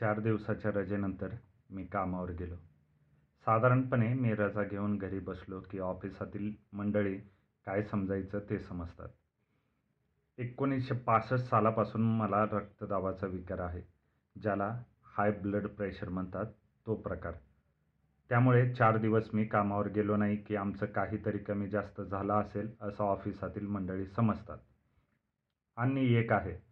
[0.00, 1.28] चार दिवसाच्या रजेनंतर
[1.70, 2.54] मी कामावर गेलो.
[3.44, 7.18] साधारणपणे मी रजा घेऊन घरी बसलो की ऑफिसातील मंडळी
[7.66, 9.08] काय समजायचं ते समजतात.
[10.38, 13.82] एकोणीसशे पासष्ट सालापासून मला रक्तदाबाचा विकार आहे.
[14.42, 16.46] ज्याला हाय ब्लड प्रेशर म्हणतात
[16.86, 17.32] तो प्रकार.
[18.28, 23.04] त्यामुळे चार दिवस मी कामावर गेलो नाही की आमचं काहीतरी कमी जास्त झालं असेल असं
[23.04, 24.58] ऑफिसातील मंडळी समजतात.
[25.76, 26.67] आणि एक आहे,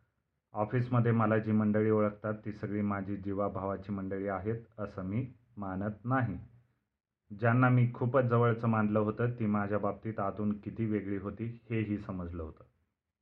[0.57, 6.38] ऑफिसमध्ये मला जी मंडळी ओळखतात ती सगळी माझी जीवाभावाची मंडळी आहेत असं मी मानत नाही.
[7.38, 12.42] ज्यांना मी खूपच जवळचं मानलं होतं ती माझ्या बाबतीत आतून किती वेगळी होती हेही समजलं
[12.42, 12.65] होतं.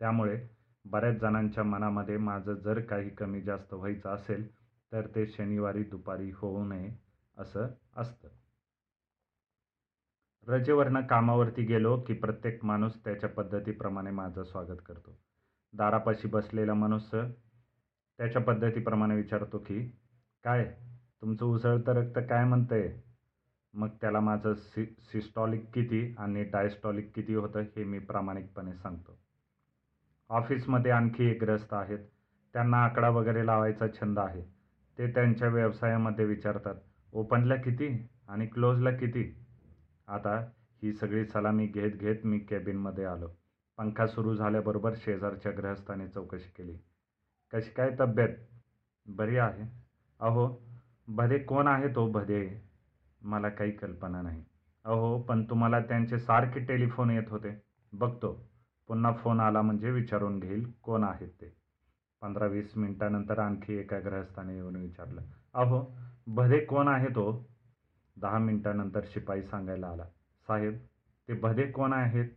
[0.01, 0.49] त्यामुळे
[0.85, 4.49] बऱ्याच जणांच्या मनामध्ये माझं जर काही कमी जास्त व्हायचं असेल
[4.93, 6.97] तर ते शनिवारी दुपारी होऊ नये
[7.39, 8.29] असं असतं.
[10.47, 15.24] रजेवरनं कामावरती गेलो की प्रत्येक माणूस त्याच्या पद्धतीप्रमाणे माझं स्वागत करतो.
[15.77, 17.31] दारापाशी बसलेला मनुष्य
[18.19, 19.89] त्याच्या पद्धतीप्रमाणे विचारतो की,
[20.45, 20.77] काय,
[21.21, 23.01] तुमचं उसळतं रक्त काय म्हणतंय?
[23.73, 29.19] मग त्याला माझं सि सिस्टॉलिक किती आणि डायस्टॉलिक किती होतं हे मी प्रामाणिकपणे सांगतो.
[30.29, 31.99] ऑफिसमध्ये आणखी एक ग्रस्त आहेत.
[32.53, 34.43] त्यांना आकडा वगैरे लावायचा छंद आहे.
[34.99, 36.75] ते त्यांच्या व्यवसायामध्ये विचारतात,
[37.13, 39.37] ओपनला किती आणि क्लोजला किती?
[40.09, 40.51] आता
[40.83, 43.29] ही सगळी सलामी घेत घेत मी केबिनमध्ये आलो.
[43.79, 46.77] पंखा सुरू झाल्याबरोबर शेजारच्या गृहस्थाने चौकशी केली,
[47.53, 48.35] कशी काय तब्येत?
[49.07, 49.65] बरी आहे.
[50.21, 50.47] अहो,
[51.09, 52.71] भदे कोण आहे तो भदे?
[53.23, 54.45] मला काही कल्पना नाही.
[54.85, 57.63] अहो, पण तुम्हाला त्यांचे सारखे टेलिफोन येत होते.
[57.93, 58.51] बघतो.
[58.89, 61.57] पुन्हा फोन आला म्हणजे विचारून घेईल कोण आहेत ते.
[62.23, 65.21] पंधरा वीस मिनिटानंतर आणखी एका ग्रहस्थाने येऊन विचारलं,
[65.55, 67.49] अहो, भदे कोण आहेत तो
[68.17, 70.05] दहा मिनिटानंतर शिपाई सांगायला आला,
[70.49, 70.79] साहेब,
[71.29, 72.29] ते भदे कोण आहेत?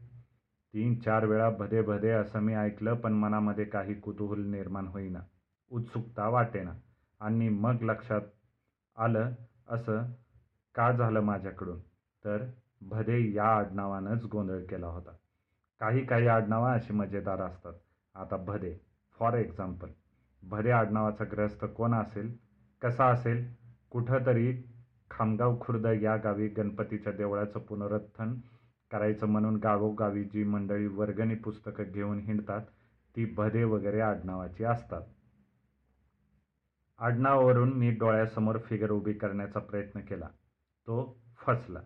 [0.78, 5.20] तीन चार वेळा भदे भदे असं मी ऐकलं पण मनामध्ये काही कुतूहल निर्माण होईना,
[5.72, 6.72] उत्सुकता वाटेना.
[7.20, 8.22] आणि मग लक्षात
[8.98, 9.32] आलं
[9.70, 10.04] असं
[10.76, 11.80] का झालं माझ्याकडून
[12.26, 12.46] तर
[12.82, 15.12] भदे या आडनावानंच गोंधळ केला होता.
[15.80, 17.74] काही काही आडनावं अशी मजेदार असतात.
[18.16, 18.76] आता भदे,
[19.20, 19.90] फॉर एक्झाम्पल,
[20.44, 22.38] भदे आडनावाचा ग्रस्त कोण असेल,
[22.82, 23.54] कसा असेल?
[23.90, 24.64] कुठंतरी
[25.12, 28.36] खामगाव खुर्द या गावी गणपतीच्या देवळाचं पुनरुत्थान
[28.92, 32.62] करायचं म्हणून गावोगावी जी मंडळी वर्गणी पुस्तकं घेऊन हिंडतात
[33.16, 35.02] ती भदे वगैरे आडनावाची असतात.
[36.98, 40.28] आडनावावरून मी डोळ्यासमोर फिगर उभी करण्याचा प्रयत्न केला.
[40.88, 41.80] तो फसला.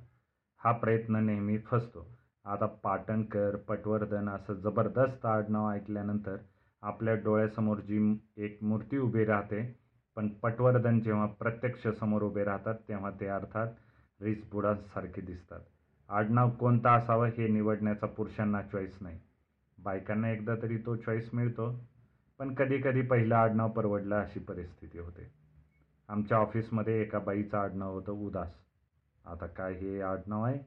[0.57, 2.17] हा प्रयत्न नेहमी फसतो.
[2.45, 6.35] आता पाटणकर, पटवर्धन असं जबरदस्त आडनाव ऐकल्यानंतर
[6.81, 9.79] आपल्या डोळ्यासमोर जी एक मूर्ती उभी राहते
[10.15, 13.67] पण पटवर्धन जेव्हा प्रत्यक्ष समोर उभे राहतात तेव्हा ते अर्थात
[14.21, 15.59] रिसबुडांसारखे दिसतात.
[16.11, 19.19] आडनाव कोणता असावं हे निवडण्याचा पुरुषांना चॉईस नाही.
[19.83, 21.83] बायकांना एकदा तरी तो चॉईस मिळतो.
[22.39, 25.31] पण कधीकधी पहिलं आडनाव परवडलं अशी परिस्थिती होते.
[26.07, 28.53] आमच्या ऑफिसमध्ये एका बाईचं आडनाव होतं उदास.
[29.25, 30.59] आता काय हे आडनाव आहे?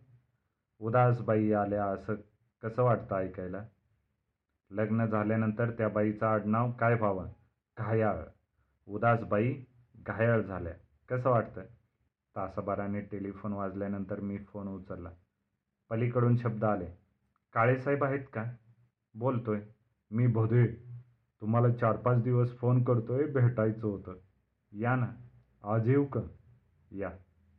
[0.81, 2.15] उदास बाई आल्या असं
[2.63, 3.65] कसं वाटतं ऐकायला?
[4.71, 7.29] लग्न झाल्यानंतर त्या बाईचं आडनाव काय व्हावं?
[7.79, 8.17] घायाळ.
[8.89, 9.55] उदास बाई
[10.07, 10.75] घायाळ झाल्या.
[11.09, 11.63] कसं वाटतं?
[12.37, 15.11] तासाभराने टेलिफोन वाजल्यानंतर मी फोन उचलला.
[15.91, 16.87] पलीकडून शब्द आले,
[17.53, 18.53] काळेसाहेब आहेत का?
[19.15, 19.61] बोलतोय.
[20.11, 20.67] मी भदे.
[21.41, 24.15] तुम्हाला चार पाच दिवस फोन करतोय, भेटायचं होतं.
[24.73, 25.07] या ना.
[25.65, 26.21] आज येऊ का?
[26.91, 27.11] या.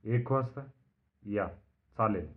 [0.03, 0.62] एक वाजता?
[1.25, 1.47] या.
[1.97, 2.28] चालेल.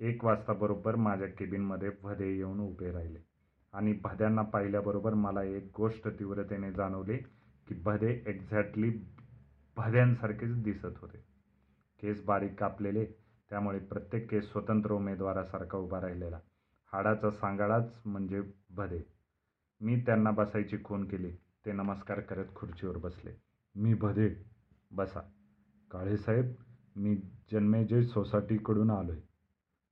[0.00, 3.18] एक वाजता बरोबर माझ्या केबिनमध्ये भदे येऊन उभे राहिले.
[3.72, 7.16] आणि भद्यांना पाहिल्याबरोबर मला एक गोष्ट तीव्रतेने जाणवली
[7.68, 8.90] की भदे एक्झॅक्टली
[9.76, 11.18] भद्यांसारखेच दिसत होते.
[12.00, 13.06] केस बारीक कापलेले,
[13.50, 16.38] त्यामुळे प्रत्येक केस स्वतंत्र उमेदवारासारखा उभा राहिलेला.
[16.92, 19.00] हाडाचा सांगाडाच म्हणजे भदे.
[19.80, 21.30] मी त्यांना बसायची खून केली.
[21.66, 23.30] ते नमस्कार करत खुर्चीवर बसले.
[23.74, 24.44] मी भदे.
[24.90, 25.20] बसा.
[25.90, 26.52] काळेसाहेब,
[26.96, 27.16] मी
[27.52, 29.20] जन्मेजय सोसायटीकडून आलो आहे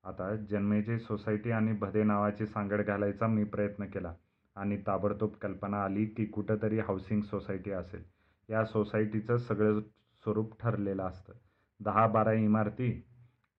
[0.05, 4.15] आता जन्मेजय सोसायटी आणि भदे नावाची सांगड घालायचा मी प्रयत्न केला
[4.57, 8.03] आणि ताबडतोब कल्पना आली की कुठंतरी हाऊसिंग सोसायटी असेल.
[8.51, 9.81] या सोसायटीचं सगळं
[10.23, 11.33] स्वरूप ठरलेलं असतं.
[11.81, 13.08] दहा बारा इमारती,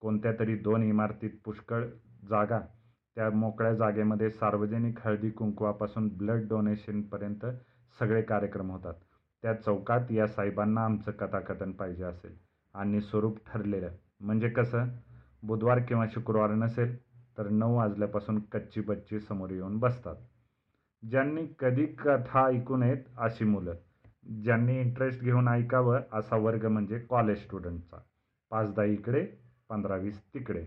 [0.00, 1.84] कोणत्या तरी दोन इमारतीत पुष्कळ
[2.30, 2.60] जागा,
[3.14, 7.46] त्या मोकळ्या जागेमध्ये सार्वजनिक हळदी कुंकवापासून ब्लड डोनेशनपर्यंत
[7.98, 8.94] सगळे कार्यक्रम होतात.
[9.42, 12.36] त्या चौकात या साहेबांना आमचं कथाकथन पाहिजे असेल.
[12.74, 13.88] आणि स्वरूप ठरलेलं
[14.20, 14.84] म्हणजे कसं?
[15.42, 16.96] बुधवार किंवा शुक्रवार नसेल
[17.38, 20.16] तर नऊ वाजल्यापासून कच्ची बच्ची समोर येऊन बसतात.
[21.10, 23.74] ज्यांनी कधी कथा ऐकू नयेत अशी मुलं.
[24.42, 27.96] ज्यांनी इंटरेस्ट घेऊन ऐकावं असा वर्ग म्हणजे कॉलेज स्टुडंटचा.
[28.50, 29.26] पाच दहा इकडे,
[29.70, 30.64] पंधरा वीस तिकडे.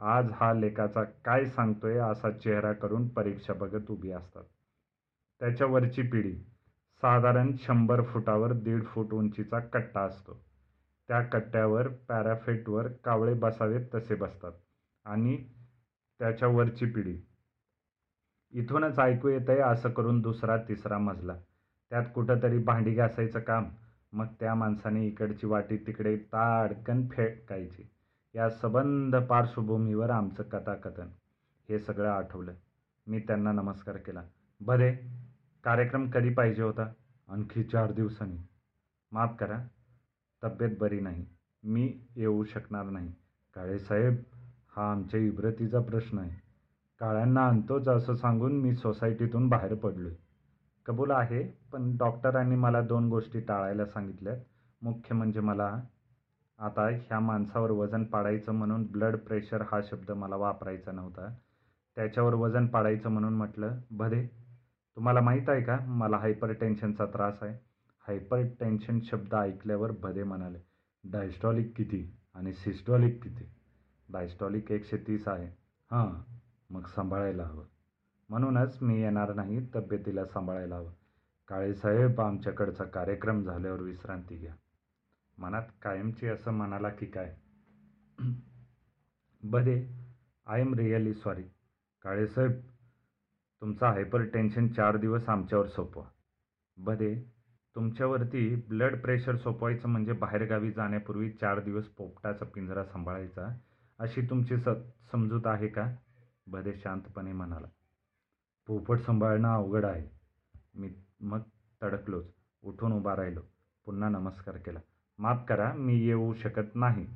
[0.00, 4.44] आज हा लेकाचा काय सांगतोय असा चेहरा करून परीक्षा बघत उभी असतात.
[5.40, 6.34] त्याच्या वरची पिढी.
[7.02, 10.34] साधारण शंभर फुटावर दीड फूट उंचीचा कट्टा असतो
[11.08, 14.52] त्या कट्ट्यावर पॅराफेटवर कावळे बसावेत तसे बसतात
[15.06, 15.36] आणि
[16.20, 17.16] त्याच्या वरची पिढी
[18.52, 21.36] इथूनच ऐकू येतंय असं करून दुसरा तिसरा मजला
[21.90, 23.68] त्यात कुठंतरी भांडी घासायचं काम
[24.12, 27.88] मग त्या माणसाने इकडची वाटी तिकडे ताडकन फेकायची
[28.34, 31.08] या सबंध पार्श्वभूमीवर आमचं कथाकथन
[31.68, 32.52] हे सगळं आठवलं.
[33.06, 34.22] मी त्यांना नमस्कार केला.
[34.60, 34.92] बरे
[35.64, 36.86] कार्यक्रम कधी पाहिजे होता?
[37.28, 38.36] आणखी चार दिवसांनी.
[39.12, 39.58] माफ करा
[40.42, 41.26] तब्येत बरी नाही.
[41.62, 43.12] मी येऊ शकणार नाही.
[43.54, 44.16] काळेसाहेब
[44.76, 46.40] हा आमच्या इब्रतीचा प्रश्न आहे.
[47.00, 50.16] काळ्यांना आणतोच असं सांगून मी सोसायटीतून बाहेर पडलो आहे
[50.86, 51.42] कबूल आहे
[51.72, 54.36] पण डॉक्टरांनी मला दोन गोष्टी टाळायला सांगितल्यात.
[54.82, 55.76] मुख्य म्हणजे मला
[56.58, 61.34] आता ह्या माणसावर वजन पाडायचं म्हणून ब्लड प्रेशर हा शब्द मला वापरायचा नव्हता.
[61.96, 64.26] त्याच्यावर वजन पाडायचं म्हणून म्हटलं भदे
[64.96, 65.78] तुम्हाला माहीत आहे का?
[65.80, 67.58] मला हायपर टेन्शनचा त्रास आहे.
[68.08, 70.58] हायपर टेन्शन शब्द ऐकल्यावर भदे म्हणाले
[71.04, 73.44] डायस्टॉलिक किती आणि सिस्टॉलिक किती?
[74.08, 75.46] डायस्टॉलिक एकशे तीस आहे.
[75.90, 76.12] हां
[76.70, 77.64] मग सांभाळायला हवं.
[78.28, 80.90] म्हणूनच मी येणार नाही तब्येतीला सांभाळायला हवं.
[81.48, 84.54] काळेसाहेब आमच्याकडचा कार्यक्रम झाल्यावर विश्रांती घ्या.
[85.38, 87.36] मनात कायमचे असं म्हणाला की काय?
[89.42, 89.88] Badhe
[90.46, 91.42] I am really sorry
[92.02, 92.50] काळेसाहेब
[93.60, 96.04] तुमचा हायपर टेन्शन चार दिवस आमच्यावर सोपवा.
[96.76, 97.14] बधे
[97.74, 103.58] तुमच्यावरती ब्लड प्रेशर सोपवायचं म्हणजे बाहेरगावी जाण्यापूर्वी चार दिवस पोपटाचा पिंजरा सांभाळायचा
[103.98, 104.68] अशी तुमची स
[105.12, 105.94] समजूत आहे का?
[106.46, 107.66] बदे शांतपणे म्हणाला.
[108.66, 110.08] पोपट सांभाळणं अवघड आहे.
[110.74, 110.90] मी
[111.20, 111.40] मग
[111.82, 112.34] तडकलोच.
[112.62, 113.40] उठून उभा राहिलो.
[113.86, 114.80] पुन्हा नमस्कार केला.
[115.22, 117.06] माफ करा मी येऊ शकत नाही.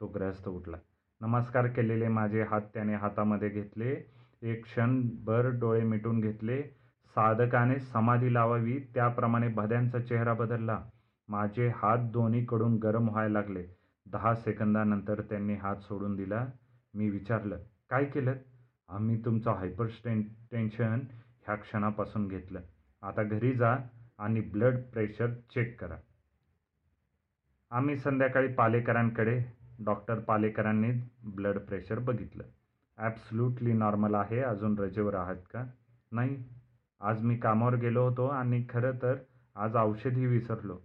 [0.00, 0.76] तो ग्रस्त उठला.
[1.20, 4.12] नमस्कार केलेले माझे हात त्याने हातामध्ये घेतले.
[4.42, 6.62] एक क्षणभर डोळे मिटून घेतले.
[7.06, 10.84] साधकाने समाधी लावावी त्याप्रमाणे भद्यांचा चेहरा बदलला.
[11.28, 13.64] माझे हात दोन्हीकडून गरम व्हायला लागले.
[14.12, 16.46] दहा सेकंदानंतर त्यांनी हात सोडून दिला.
[16.94, 17.58] मी विचारलं
[17.90, 18.32] काय केलं
[18.88, 20.22] आम्ही तुमचं हायपर स्टेन
[20.52, 21.00] टेन्शन
[21.46, 22.60] ह्या क्षणापासून घेतलं.
[23.02, 23.76] आता घरी जा
[24.18, 25.96] आणि ब्लड प्रेशर चेक करा.
[27.70, 29.44] आम्ही संध्याकाळी पालेकरांकडे
[29.84, 30.90] डॉक्टर पालेकरांनी
[31.24, 32.42] ब्लड प्रेशर बघितलं.
[32.98, 35.64] ॲब्सल्युटली नॉर्मल आहे अजून रजेवर आहात का?
[36.12, 36.44] नाही.
[37.00, 39.14] आज मी कामावर गेलो होतो आणि खरं तर
[39.54, 40.78] आज औषधही विसरलो.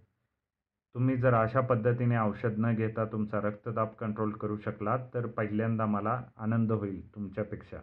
[0.94, 6.24] तुम्ही जर अशा पद्धतीने औषध न घेता तुमचा रक्तदाब कंट्रोल करू शकलात तर पहिल्यांदा मला
[6.38, 7.78] आनंद होईल तुमच्यापेक्षा.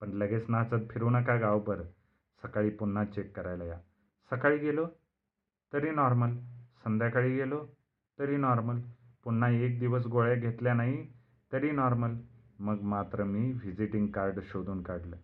[0.00, 1.82] पण लगेच नाचत फिरू नका गावभर
[2.42, 3.78] सकाळी पुन्हा चेक करायला या.
[4.30, 4.86] सकाळी गेलो?
[5.72, 6.36] तरी नॉर्मल
[6.84, 7.75] संध्याकाळी गेलो?
[8.18, 8.80] तरी नॉर्मल
[9.24, 11.06] पुन्हा एक दिवस गोळ्या घेतल्या नाही
[11.52, 12.14] तरी नॉर्मल
[12.58, 15.16] मग मात्र मी व्हिजिटिंग कार्ड शोधून काढलं.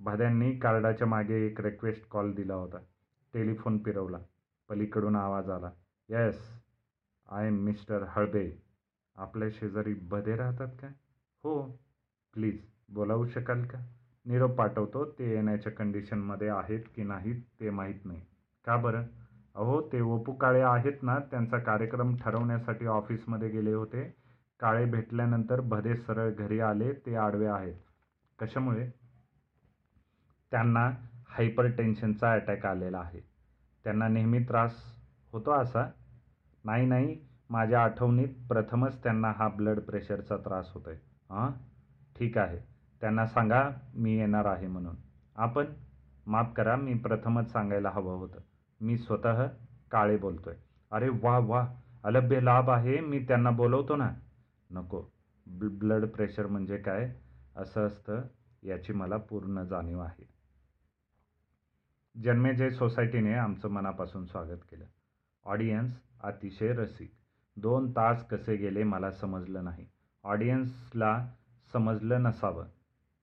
[0.00, 2.78] भाद्यांनी कार्डाच्या मागे एक रिक्वेस्ट कॉल दिला होता.
[3.34, 4.18] टेलिफोन फिरवला.
[4.68, 5.70] पलीकडून आवाज आला.
[6.08, 6.38] Yes
[7.30, 8.62] I am mister Halbe
[9.16, 10.88] आपल्या शेजारी बधे राहतात का?
[11.44, 11.80] हो.
[12.34, 12.58] प्लीज
[12.88, 13.78] बोलावू शकाल का?
[14.26, 18.20] निरोप पाठवतो ते येण्याच्या कंडिशनमध्ये आहेत की नाहीत ते माहीत नाही.
[18.64, 19.02] का बरं?
[19.54, 24.14] अहो ते ओपू काळे आहेत ना त्यांचा कार्यक्रम ठरवण्यासाठी ऑफिसमध्ये गेले होते.
[24.60, 27.74] काळे भेटल्यानंतर भदे सरळ घरी आले ते आडवे आहेत.
[28.38, 28.90] कशामुळे?
[30.50, 30.90] त्यांना
[31.28, 33.20] हायपर टेन्शनचा अटॅक आलेला आहे.
[33.84, 34.72] त्यांना नेहमी त्रास
[35.32, 35.90] होतो असा?
[36.64, 37.18] नाही नाही.
[37.50, 40.94] माझ्या आठवणीत प्रथमच त्यांना हा ब्लड प्रेशरचा त्रास होतोय.
[41.30, 41.50] हां
[42.18, 42.58] ठीक आहे.
[43.00, 44.96] त्यांना सांगा मी येणार आहे म्हणून.
[45.36, 45.64] आपण
[46.26, 48.40] माफ करा मी प्रथमच सांगायला हवं होतं.
[48.80, 49.46] मी स्वतः
[49.90, 50.54] काळे बोलतोय.
[50.90, 54.14] अरे वा वा अलभ्य लाभ आहे मी त्यांना बोलवतो ना.
[54.70, 55.04] नको
[55.46, 57.16] ब्लड प्रेशर म्हणजे काय?
[57.56, 58.20] असं असतं
[58.62, 60.28] याची मला पूर्ण जाणीव आहे.
[62.22, 64.84] जन्मेजय सोसायटीने आमचं मनापासून स्वागत केलं.
[65.44, 67.12] ऑडियन्स अतिशय रसिक.
[67.56, 69.86] दोन तास कसे गेले मला समजलं नाही.
[70.24, 71.28] ऑडियन्सला
[71.72, 72.66] समजलं नसावं.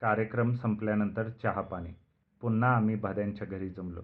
[0.01, 1.93] कार्यक्रम संपल्यानंतर चहापाणी
[2.41, 4.01] पुन्हा आम्ही भाद्यांच्या घरी जमलो.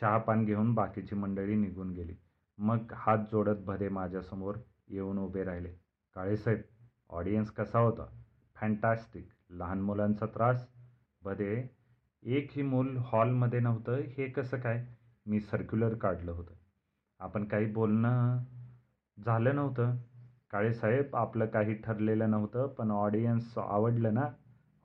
[0.00, 2.16] चहापान घेऊन बाकीची मंडळी निघून गेली.
[2.58, 4.54] मग हात जोडत भदे माझ्यासमोर
[4.88, 5.68] येऊन उभे राहिले.
[6.14, 6.60] काळेसाहेब
[7.10, 8.06] ऑडियन्स कसा होता?
[8.56, 10.68] फॅन्टॅस्टिक लहान मुलांचा त्रास?
[11.22, 11.70] भदे
[12.22, 14.86] एकही मूल हॉलमध्ये नव्हतं हे कसं काय?
[15.26, 16.54] मी सर्क्युलर काढलं होतं.
[17.18, 18.38] आपण काही बोलणं
[19.26, 19.96] झालं नव्हतं.
[20.50, 24.24] काळेसाहेब आपलं काही ठरलेलं नव्हतं पण ऑडियन्स आवडलं ना?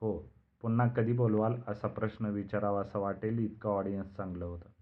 [0.00, 4.77] हो पुन्हा कधी बोलवाल असा प्रश्न विचारावा असं वाटेल इतकं ऑडियन्स चांगलं होतं.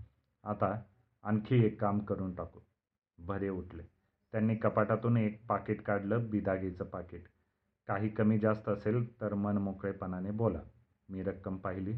[0.46, 0.82] आता
[1.22, 2.60] आणखी एक काम करून टाकू.
[3.18, 3.82] भरे उठले.
[4.32, 7.22] त्यांनी कपाटातून एक पाकिट काढलं बिदागीचं पाकिट.
[7.86, 10.58] काही कमी जास्त असेल तर मन मोकळेपणाने बोला.
[11.08, 11.94] मी रक्कम पाहिली.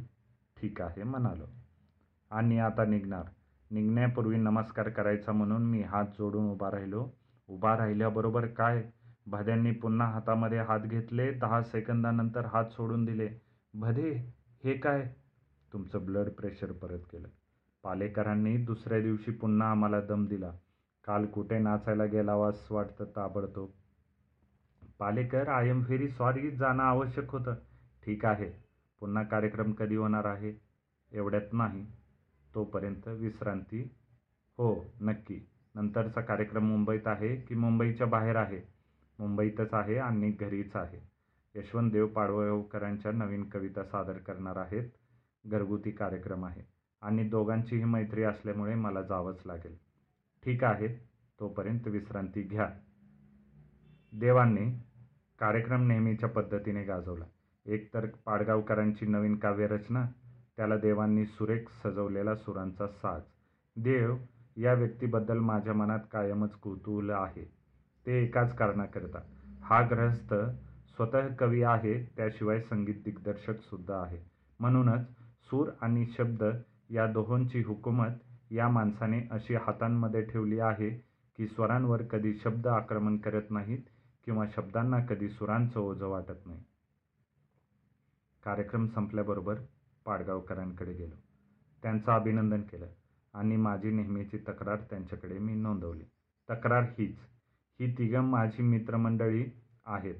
[0.56, 1.44] ठीक आहे म्हणालो.
[2.30, 3.24] आणि आता निघणार.
[3.70, 7.08] निघण्यापूर्वी नमस्कार करायचा म्हणून मी हात जोडून उभा राहिलो.
[7.48, 8.90] उभा राहिल्याबरोबर काय?
[9.26, 13.28] भद्यांनी पुन्हा हातामध्ये हात घेतले दहा सेकंदानंतर हात सोडून दिले.
[13.74, 15.14] भदे हे काय?
[15.72, 17.28] तुमचं ब्लड प्रेशर परत केलं.
[17.82, 20.52] पालेकरांनी दुसऱ्या दिवशी पुन्हा आम्हाला दम दिला.
[21.04, 23.68] काल कुठे नाचायला गेलावास वाटतं ताबडतोब.
[24.98, 27.54] Palekar I am very sorry जाणं आवश्यक होतं.
[28.04, 28.52] ठीक आहे.
[29.00, 30.60] पुन्हा कार्यक्रम कधी होणार आहे?
[31.12, 31.86] एवढ्यात नाही.
[32.54, 33.82] तोपर्यंत विश्रांती.
[34.58, 35.48] हो नक्की.
[35.74, 38.60] नंतरचा कार्यक्रम मुंबईत आहे की मुंबईच्या बाहेर आहे?
[39.18, 41.08] मुंबईतच आहे आणि घरीच आहे.
[41.54, 44.88] यशवंत देव पाडवकरांच्या नवीन कविता सादर करणार आहेत.
[45.46, 46.77] घरगुती कार्यक्रम आहे.
[47.02, 49.76] आणि दोघांचीही मैत्री असल्यामुळे मला जावंच लागेल.
[50.44, 50.88] ठीक आहे
[51.40, 52.70] तोपर्यंत विश्रांती घ्या.
[54.12, 54.70] देवांनी
[55.38, 57.24] कार्यक्रम नेहमीच्या पद्धतीने गाजवला.
[57.66, 60.06] एकतर पाडगावकरांची नवीन काव्यरचना
[60.56, 63.22] त्याला देवांनी सुरेख सजवलेला सुरांचा साज.
[63.76, 64.16] देव
[64.56, 67.44] या व्यक्तीबद्दल माझ्या मनात कायमच कुतूहल आहे.
[68.06, 69.18] ते एकाच कारणाकरता.
[69.62, 70.34] हा ग्रहस्थ
[70.94, 74.18] स्वतः कवी आहे त्याशिवाय संगीत दिग्दर्शक सुद्धा आहे.
[74.60, 75.08] म्हणूनच
[75.42, 76.44] सूर आणि शब्द
[76.90, 78.10] या दोहोंची हुकूमत
[78.50, 80.90] या माणसाने अशी हातांमध्ये ठेवली आहे
[81.36, 83.82] की स्वरांवर कधी शब्द आक्रमण करत नाहीत
[84.24, 86.64] किंवा शब्दांना कधी सुरांचं ओझं वाटत नाही.
[88.44, 89.54] कार्यक्रम संपल्याबरोबर
[90.04, 91.14] पाडगावकरांकडे गेलो.
[91.82, 92.86] त्यांचं अभिनंदन केलं
[93.34, 96.04] आणि माझी नेहमीची तक्रार त्यांच्याकडे मी नोंदवली.
[96.50, 97.18] तक्रार हीच
[97.80, 99.44] ही तिघं माझी मित्रमंडळी
[99.86, 100.14] आहेत.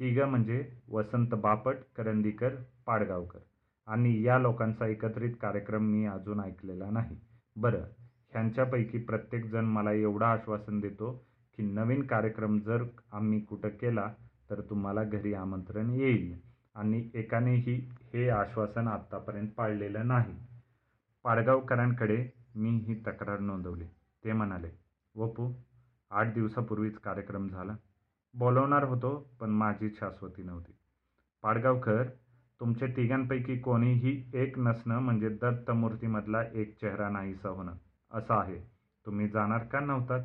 [0.00, 2.54] तिघं म्हणजे वसंत बापट करंदीकर
[2.86, 3.38] पाडगावकर.
[3.86, 7.16] आणि या लोकांचा एकत्रित कार्यक्रम मी अजून ऐकलेला नाही.
[7.56, 7.84] बरं
[8.32, 11.12] ह्यांच्यापैकी प्रत्येकजण मला एवढं आश्वासन देतो
[11.58, 14.06] की नवीन कार्यक्रम जर आम्ही कुठं केला
[14.50, 16.38] तर तुम्हाला घरी आमंत्रण येईल.
[16.74, 17.74] आणि एकानेही
[18.14, 20.34] हे आश्वासन आत्तापर्यंत पाळलेलं नाही.
[21.24, 22.16] पाडगावकरांकडे
[22.54, 23.84] मी ही तक्रार नोंदवली.
[24.24, 24.70] ते म्हणाले
[25.14, 25.52] वपू
[26.10, 27.76] आठ दिवसापूर्वीच कार्यक्रम झाला.
[28.34, 30.72] बोलवणार होतो पण माझी शाश्वती नव्हती.
[31.42, 32.08] पाडगावकर
[32.60, 37.74] तुमच्या तिघांपैकी कोणीही एक नसणं म्हणजे दत्तमूर्तीमधला एक चेहरा नाहीसा होणं.
[38.12, 38.60] असं आहे.
[39.06, 40.20] तुम्ही जाणार का नव्हतात?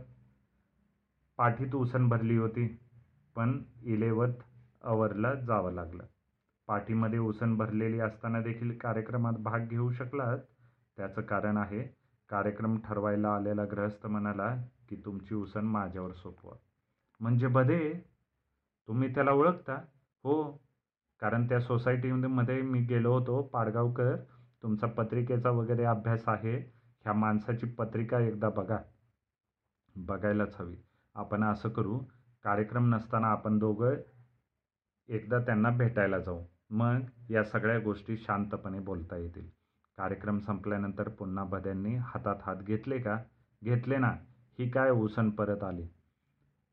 [1.37, 2.79] पाठीत उसन भरली होती
[3.35, 4.33] पण इलेवत
[4.83, 6.03] अवरला जावं लागलं.
[6.67, 10.37] पाठीमध्ये उसन भरलेली असताना देखील कार्यक्रमात भाग घेऊ शकलात?
[10.97, 11.83] त्याचं कारण आहे
[12.29, 14.55] कार्यक्रम ठरवायला आलेला ग्रहस्थ म्हणाला
[14.89, 16.55] की तुमची उसण माझ्यावर सोपवा.
[17.19, 17.93] म्हणजे बधे
[18.87, 19.73] तुम्ही त्याला ओळखता?
[20.23, 20.64] हो
[21.19, 24.15] कारण त्या सोसायटीमध्ये मी गेलो होतो पाडगावकर.
[24.63, 26.57] तुमचा पत्रिकेचा वगैरे अभ्यास आहे.
[27.03, 28.77] ह्या माणसाची पत्रिका एकदा बघा.
[29.95, 30.75] बघायलाच हवी.
[31.15, 31.99] आपण असं करू.
[32.43, 33.95] कार्यक्रम नसताना आपण दोघं
[35.09, 36.43] एकदा त्यांना भेटायला जाऊ.
[36.69, 39.49] मग या सगळ्या गोष्टी शांतपणे बोलता येतील.
[39.97, 43.17] कार्यक्रम संपल्यानंतर पुन्हा बद्यांनी हातात हात घेतले का?
[43.63, 44.11] घेतले ना.
[44.59, 45.87] ही काय उसन परत आली?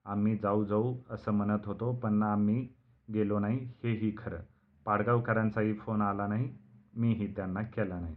[0.05, 2.69] आम्ही जाऊ जाऊ असं म्हणत होतो पण आम्ही
[3.15, 4.41] गेलो नाही हेही खरं.
[4.85, 6.49] पाडगावकरांचाही फोन आला नाही
[6.95, 8.17] मीही त्यांना केला नाही.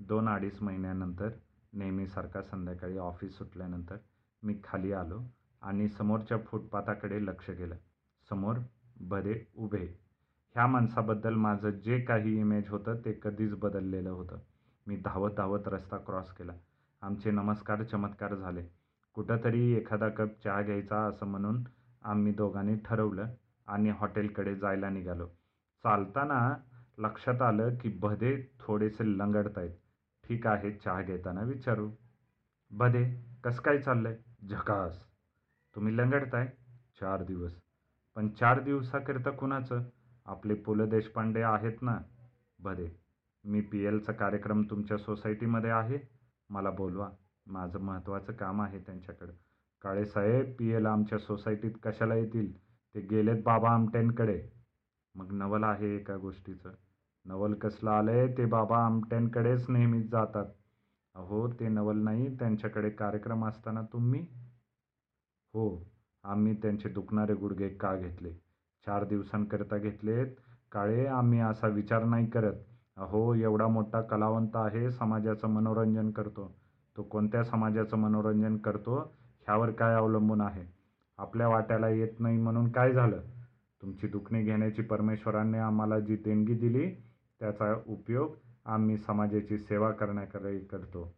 [0.00, 1.28] दोन अडीच महिन्यानंतर
[1.72, 3.96] नेहमीसारखा संध्याकाळी ऑफिस सुटल्यानंतर
[4.42, 5.20] मी खाली आलो
[5.62, 7.74] आणि समोरच्या फुटपाथाकडे लक्ष गेलं
[8.30, 8.56] समोर
[9.00, 9.86] भदे उभे.
[10.54, 14.38] ह्या माणसाबद्दल माझं जे काही इमेज होतं ते कधीच बदललेलं होतं.
[14.86, 16.52] मी धावत धावत रस्ता क्रॉस केला.
[17.02, 18.62] आमचे नमस्कार चमत्कार झाले.
[19.14, 21.62] कुठंतरी एखादा कप चहा घ्यायचा असं म्हणून
[22.02, 23.26] आम्ही दोघांनी ठरवलं
[23.70, 25.26] आणि हॉटेलकडे जायला निघालो.
[25.84, 26.56] चालताना
[26.98, 29.70] लक्षात आलं की भदे थोडेसे लंगडत आहेत
[30.24, 31.90] ठीक आहे चहा घेताना विचारू.
[32.70, 33.04] भदे
[33.44, 34.16] कसं काय चाललंय?
[34.48, 35.04] झकास.
[35.76, 36.46] तुम्ही लंगडताय?
[37.00, 37.52] चार दिवस.
[38.16, 39.82] पण चार दिवसाकरिता कुणाचं?
[40.26, 41.98] आपले पु ल देशपांडे आहेत ना?
[42.58, 42.88] भदे
[43.44, 45.98] मी पी एलचा कार्यक्रम तुमच्या सोसायटीमध्ये आहे?
[46.50, 47.10] मला बोलवा.
[47.46, 49.32] माझं महत्त्वाचं काम आहे त्यांच्याकडं.
[49.82, 52.52] काळेसाहेब पी एल आमच्या सोसायटीत कशाला येतील?
[52.94, 54.50] ते गेलेत बाबा आमट्यांकडे.
[55.14, 56.70] मग नवल आहे एका गोष्टीचं.
[57.24, 60.44] नवल कसलं आलंय ते बाबा आमट्यांकडेच नेहमीच जातात.
[61.14, 64.26] अहो ते नवल नाही त्यांच्याकडे कार्यक्रम असताना तुम्ही?
[65.54, 65.84] हो
[66.24, 68.32] आम्ही त्यांचे दुखणारे गुडघे का घेतले?
[68.86, 70.26] चार दिवसांकरिता घेतलेत.
[70.72, 72.54] काळे आम्ही असा विचार नाही करत.
[72.96, 76.56] अहो एवढा मोठा कलावंत आहे समाजाचं मनोरंजन करतो.
[76.96, 78.98] तो कोणत्या समाजाचं मनोरंजन करतो
[79.46, 80.79] ह्यावर काय अवलंबून आहे?
[81.20, 83.20] आपल्या वाट्याला येत नाही म्हणून काय झालं?
[83.82, 86.90] तुमची दुखणी घेण्याची परमेश्वराने आम्हाला जी देणगी दिली
[87.40, 88.34] त्याचा उपयोग
[88.64, 91.14] आम्ही समाजाची सेवा करण्याकडे करतो.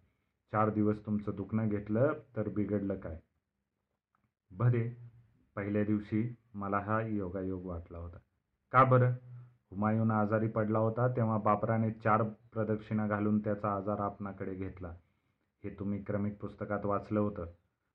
[0.52, 3.18] चार दिवस तुमचं दुखणं घेतलं तर बिघडलं काय?
[4.50, 4.96] भरे
[5.56, 8.16] पहिल्या दिवशी मला हा योगायोग वाटला होता.
[8.72, 9.12] का बरं?
[9.70, 14.88] हुमायून आजारी पडला होता तेव्हा बापराने चार प्रदक्षिणा घालून त्याचा आजार आपणाकडे घेतला.
[15.64, 17.46] हे तुम्ही क्रमिक पुस्तकात वाचलं होतं.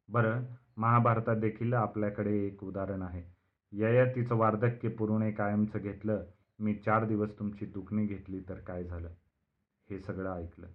[0.10, 0.44] बरं
[0.78, 3.24] महाभारतात देखील आपल्याकडे एक उदाहरण आहे.
[3.72, 6.24] ययातीचं वार्धक्य पुरुणे कायमचं घेतलं
[6.60, 9.10] मी चार दिवस तुमची दुखणी घेतली तर काय झालं?
[9.90, 10.68] हे सगळं ऐकलं.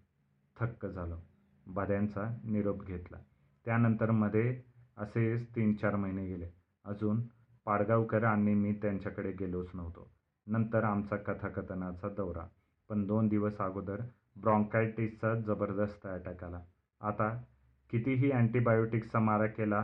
[0.61, 1.19] थक्क झालं.
[1.67, 3.19] बऱ्यांचा निरोप घेतला.
[3.65, 4.63] त्यानंतरमध्ये
[4.97, 6.49] असेच तीन चार महिने गेले.
[6.85, 7.21] अजून
[7.65, 10.11] पाडगावकर आणि मी त्यांच्याकडे गेलोच नव्हतो.
[10.47, 12.49] नंतर आमचा कथाकथनाचा दौरा.
[12.89, 14.01] पण दोन दिवस अगोदर
[14.37, 16.61] ब्रॉन्कायटिसचा जबरदस्त अटॅक आला.
[17.01, 17.43] आता
[17.93, 19.83] कितीही अँटीबायोटिक्सचा मारा केला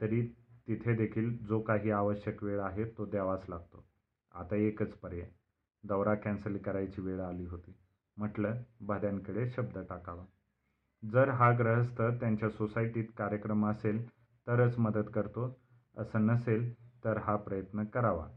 [0.00, 0.22] तरी
[0.68, 3.84] तिथे देखील जो काही आवश्यक वेळ आहे तो द्यावाच लागतो.
[4.34, 5.28] आता एकच पर्याय.
[5.84, 7.74] दौरा कॅन्सल करायची वेळ आली होती.
[8.16, 10.24] म्हटलं भाद्यांकडे शब्द टाकावा.
[11.12, 14.08] जर हा ग्रहस्थ त्यांच्या सोसायटीत कार्यक्रम असेल
[14.46, 15.58] तरच मदत करतो.
[15.96, 16.72] असं नसेल
[17.04, 18.28] तर हा प्रयत्न करावा.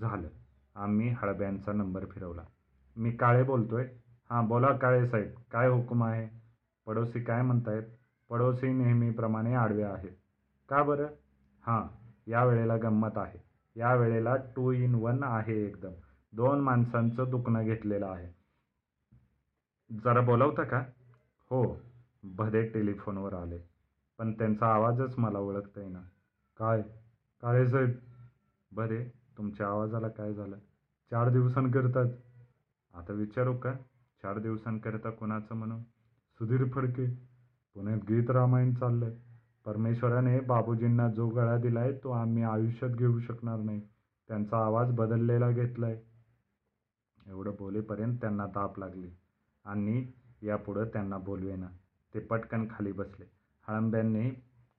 [0.00, 0.28] झालं.
[0.74, 2.44] आम्ही हळब्यांचा नंबर फिरवला.
[2.96, 3.88] मी काळे बोलतोय.
[4.30, 5.34] हां बोला काळे साहेब.
[5.52, 6.28] काय हुकूम आहे?
[6.86, 7.82] पडोसी काय म्हणतायत?
[8.30, 10.12] पडोसी नेहमीप्रमाणे आडवे आहेत.
[10.68, 11.06] का बरं?
[11.66, 11.86] हां
[12.26, 13.38] या वेळेला गंमत आहे.
[13.76, 15.92] या वेळेला टू इन वन आहे एकदम.
[16.32, 18.44] दोन माणसांचं दुखणं घेतलेलं आहे.
[20.04, 20.78] जरा बोलवता का?
[21.50, 21.76] हो
[22.22, 23.58] भदे टेलिफोनवर आले.
[24.18, 26.00] पण त्यांचा आवाजच मला ओळखता येईना.
[26.58, 26.82] काय?
[27.42, 27.90] काळे साहेब?
[28.72, 29.04] भदे
[29.36, 30.56] तुमच्या आवाजाला काय झालं?
[31.10, 32.22] चार दिवसांकरताच.
[32.94, 33.72] आता विचारू का?
[34.22, 35.82] चार दिवसांकरता कोणाचं म्हणून?
[36.38, 37.33] सुधीर फडके?
[37.74, 39.12] पुण्यात गीत रामायण चाललंय.
[39.64, 43.80] परमेश्वराने बाबूजींना जो गळा दिलाय तो आम्ही आयुष्यात घेऊ शकणार नाही.
[44.28, 46.00] त्यांचा आवाज बदललेला घेतलाय.
[47.26, 49.10] एवढं बोलेपर्यंत त्यांना ताप लागली.
[49.64, 50.06] आणि
[50.42, 51.66] यापुढं त्यांना बोलवेना.
[52.14, 53.24] ते पटकन खाली बसले.
[53.68, 54.30] हळंब्यांनी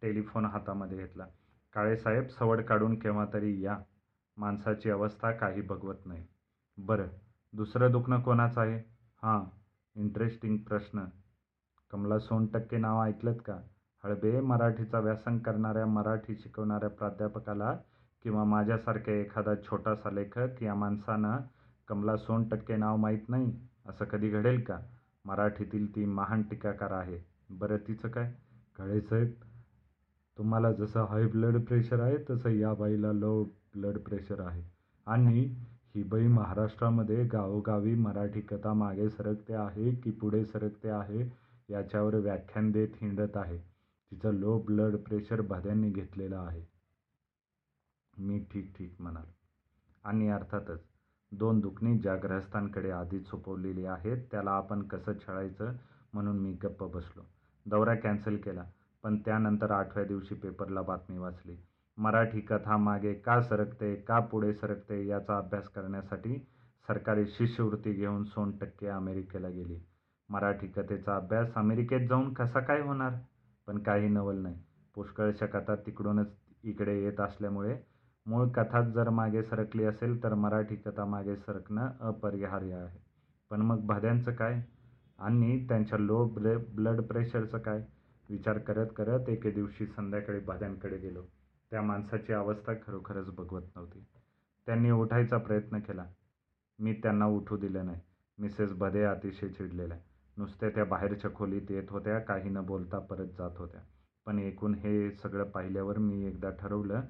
[0.01, 1.25] टेलिफोन हातामध्ये घेतला.
[1.73, 3.77] काळेसाहेब सवड काढून केव्हा तरी या.
[4.37, 6.25] माणसाची अवस्था काही बघवत नाही.
[6.77, 7.07] बरं
[7.53, 8.77] दुसरं दुखणं कोणाचं आहे?
[9.23, 9.43] हां
[9.95, 11.05] इंटरेस्टिंग प्रश्न.
[11.92, 13.58] कमला सोनटक्के नाव ऐकलंत का?
[14.04, 17.74] हळबे मराठीचा व्यासंग करणाऱ्या मराठी शिकवणाऱ्या प्राध्यापकाला
[18.24, 21.38] किंवा माझ्यासारख्या एखादा छोटासा लेखक या माणसानं
[21.88, 23.52] कमला सोनटक्के नाव माहीत नाही?
[23.86, 24.80] असं कधी घडेल का?
[25.26, 27.19] मराठीतील ती महान टीकाकार आहे.
[27.50, 28.32] बरं तिचं काय?
[28.78, 29.32] काळेसाहेब
[30.38, 33.43] तुम्हाला जसं हाय ब्लड प्रेशर आहे तसं या बाईला लो
[33.76, 34.63] ब्लड प्रेशर आहे.
[35.08, 35.43] आणि
[35.95, 42.71] ही बाई महाराष्ट्रामध्ये गावोगावी मराठी कथा मागे सरकते आहे की पुढे सरकते आहे याच्यावर व्याख्यान
[42.71, 43.58] देत हिंडत आहे.
[44.12, 46.63] तिचं लो ब्लड प्रेशर भद्यांनी घेतलेलं आहे.
[48.17, 49.25] मी ठीक ठीक म्हणाल.
[50.04, 50.84] आणि अर्थातच
[51.32, 55.71] दोन दुखणी ज्या ग्रहस्थांकडे आधीच सोपवलेली आहेत त्याला आपण कसं छळायचं
[56.13, 57.23] म्हणून मी गप्प बसलो.
[57.65, 58.63] दौरा कॅन्सल केला
[59.04, 61.58] पण त्यानंतर आठव्या दिवशी पेपरला बातमी वाचली.
[61.97, 66.38] मराठी कथा मागे का सरकते का पुढे सरकते याचा अभ्यास करण्यासाठी
[66.88, 69.80] सरकारी शिष्यवृत्ती घेऊन सोन टक्के अमेरिकेला गेली.
[70.29, 73.13] मराठी कथेचा अभ्यास अमेरिकेत जाऊन कसा काय होणार?
[73.67, 74.55] पण काही नवल नाही.
[74.95, 76.27] पुष्कळशा कथा तिकडूनच
[76.63, 77.77] इकडे येत असल्यामुळे
[78.25, 82.99] मूळ कथाच जर मागे सरकली असेल तर मराठी कथा मागे सरकणं अपरिहार्य आहे.
[83.49, 84.61] पण मग भाद्यांचं काय?
[85.19, 87.85] आणि त्यांच्या लो ब्ले ब्लड प्रेशरचं काय?
[88.29, 91.23] विचार करत करत एके दिवशी संध्याकाळी भाद्यांकडे गेलो.
[91.71, 94.05] त्या माणसाची अवस्था खरोखरच बघवत नव्हती.
[94.65, 96.05] त्यांनी उठायचा प्रयत्न केला.
[96.79, 97.99] मी त्यांना उठू दिलं नाही.
[98.38, 99.97] मिसेस भदे अतिशय चिडलेल्या.
[100.38, 103.82] नुसत्या त्या बाहेरच्या खोलीत येत होत्या काही न बोलता परत जात होत्या.
[104.26, 107.02] पण एकूण हे सगळं पाहिल्यावर मी एकदा ठरवलं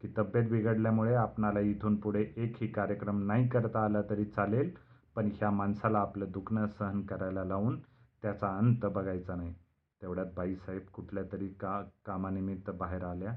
[0.00, 4.70] की तब्येत बिघडल्यामुळे आपणाला इथून पुढे एकही कार्यक्रम नाही करता आला तरी चालेल
[5.16, 7.80] पण ह्या माणसाला आपलं दुखणं सहन करायला लावून
[8.22, 9.54] त्याचा अंत बघायचा नाही.
[10.02, 13.32] तेवढ्यात बाईसाहेब कुठल्या तरी का कामानिमित्त बाहेर आल्या.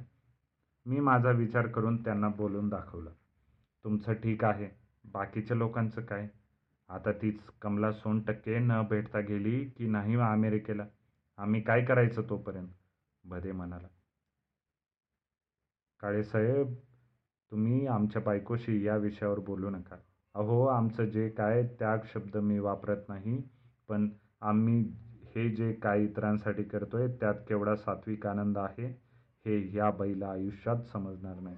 [0.85, 3.09] मी माझा विचार करून त्यांना बोलून दाखवलं.
[3.83, 4.69] तुमचं ठीक आहे.
[5.11, 6.27] बाकीच्या लोकांचं काय?
[6.89, 10.85] आता तीच कमला सोनटक्के न भेटता गेली की नाही अमेरिकेला?
[11.37, 12.67] आम्ही काय करायचं तोपर्यंत?
[13.23, 13.87] भदे म्हणाला.
[15.99, 16.73] काळेसाहेब
[17.51, 19.95] तुम्ही आमच्या बायकोशी या विषयावर बोलू नका.
[20.35, 23.41] अहो आमचं जे काय त्याग शब्द मी वापरत नाही
[23.89, 24.09] पण
[24.41, 24.81] आम्ही
[25.35, 28.87] हे जे काय इतरांसाठी करतोय त्यात केवढा सात्विक आनंद आहे
[29.45, 31.57] हे ह्या बाईला आयुष्यात समजणार नाही.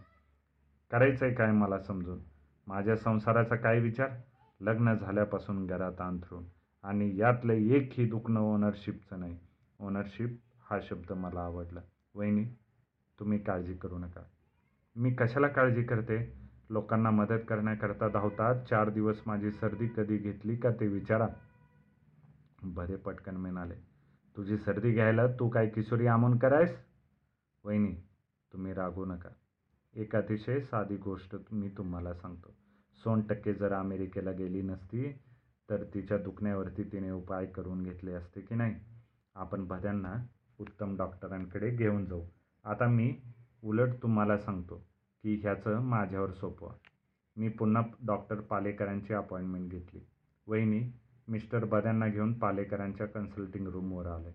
[0.91, 2.19] करायचं आहे काय मला समजून?
[2.67, 4.09] माझ्या संसाराचा काय विचार?
[4.62, 6.43] लग्न झाल्यापासून घरात अंथरून
[6.84, 9.38] आणि यातलं एकही दुखणं ओनरशिपचं नाही.
[9.80, 11.80] ओनरशिप हा शब्द मला आवडला.
[12.15, 12.45] वहिनी
[13.19, 14.22] तुम्ही काळजी करू नका.
[14.95, 16.39] मी कशाला काळजी करते?
[16.69, 18.65] लोकांना मदत करण्याकरता धावतात?
[18.69, 21.28] चार दिवस माझी सर्दी कधी घेतली का ते विचारा.
[22.63, 23.76] बरे पटकन मिळाले
[24.38, 26.78] तुझी सर्दी घ्यायला तू काय किशोरी आमून करायस?
[27.63, 27.95] वहिनी
[28.54, 29.30] तुम्ही रागू नका.
[29.95, 32.56] एक अतिशय साधी गोष्ट मी तुम्हाला सांगतो.
[33.03, 35.12] सोन टक्के जर अमेरिकेला गेली नसती
[35.69, 38.75] तर तिच्या दुखण्यावरती तिने उपाय करून घेतले असते की नाही?
[39.35, 40.13] आपण भद्यांना
[40.59, 42.23] उत्तम डॉक्टरांकडे घेऊन जाऊ.
[42.65, 43.13] आता मी
[43.63, 44.77] उलट तुम्हाला सांगतो
[45.23, 46.71] की ह्याचं माझ्यावर सोपवा
[47.38, 49.99] मी पुन्हा डॉक्टर पालेकरांची अपॉइंटमेंट घेतली.
[50.47, 50.81] वहिनी
[51.27, 54.31] मिस्टर बद्यांना घेऊन पालेकरांच्या कन्सल्टिंग रूमवर आले.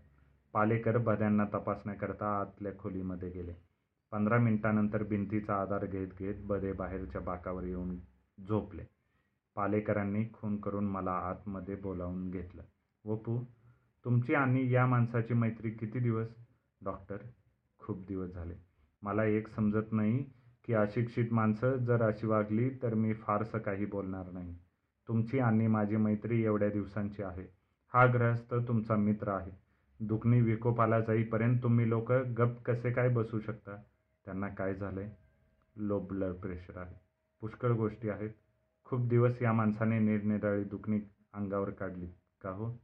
[0.55, 3.55] पालेकर बद्यांना तपासण्याकरता आतल्या खोलीमध्ये गेले.
[4.13, 7.97] पंधरा मिनिटानंतर भिंतीचा आधार घेत घेत बदे बाहेरच्या बाकावर येऊन
[8.41, 8.85] झोपले.
[9.57, 12.63] पालेकरांनी खून करून मला आतमध्ये बोलावून घेतलं.
[13.05, 13.45] वपू
[14.05, 16.29] तुमची आणि या माणसाची मैत्री किती दिवस?
[16.85, 17.17] डॉक्टर
[17.79, 18.55] खूप दिवस झाले.
[19.03, 20.25] मला एक समजत नाही
[20.65, 24.59] की अशिक्षित माणसं जर अशी वागली तर मी फारसं काही बोलणार नाही.
[25.09, 27.47] तुमची आणि माझी मैत्री एवढ्या दिवसांची आहे.
[27.95, 29.51] हा ग्रहस्थ तुमचा मित्र आहे.
[30.01, 33.77] दुखणी विकोपाला जाईपर्यंत तुम्ही लोक गप कसे काय बसू शकता?
[34.25, 35.11] त्यांना काय झालंय?
[35.77, 37.04] लो ब्लड प्रेशर आहे.
[37.45, 38.31] पुष्कळ गोष्टी आहेत.
[38.85, 41.01] खूप दिवस या माणसाने निरनिराळी दुखणी
[41.33, 42.07] अंगावर काढली.
[42.43, 42.79] का हो?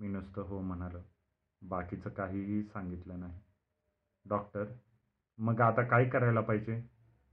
[0.00, 0.98] मी नुसतं हो म्हणालो.
[1.62, 3.40] बाकीचं काहीही सांगितलं नाही.
[4.28, 4.64] डॉक्टर
[5.38, 6.84] मग आता काय करायला पाहिजे?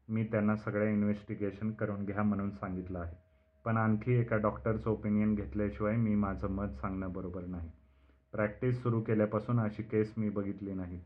[0.10, 3.16] मी त्यांना सगळ्या इन्व्हेस्टिगेशन करून घ्या म्हणून सांगितलं आहे.
[3.66, 7.72] पण आणखी एका डॉक्टरचं ओपिनियन घेतल्याशिवाय मी माझं मत सांगणं बरोबर नाही.
[8.32, 11.02] प्रॅक्टिस सुरू केल्यापासून अशी केस मी बघितली नाही.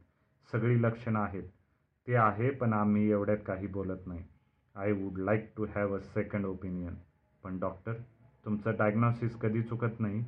[0.51, 1.43] सगळी लक्षणं आहेत.
[2.07, 4.23] ते आहे पण आम्ही एवढ्यात काही बोलत नाही.
[4.75, 6.93] I would like to have a second opinion
[7.43, 7.93] पण डॉक्टर
[8.45, 10.21] तुमचं डायग्नॉसिस कधी चुकत नाही?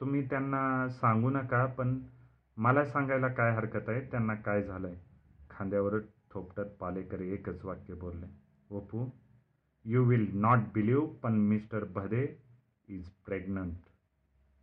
[0.00, 1.98] तुम्ही त्यांना सांगू नका पण
[2.56, 4.00] मला सांगायला काय हरकत आहे?
[4.10, 4.96] त्यांना काय झालं आहे
[5.50, 5.98] खांद्यावर
[6.30, 8.26] थोपटत पालेकर एकच वाक्य बोलले.
[8.70, 9.06] ओपू
[9.84, 12.26] यू विल नॉट बिलीव पण मिस्टर भदे
[12.88, 13.87] इज प्रेग्नंट